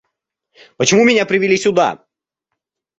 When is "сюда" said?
1.57-2.03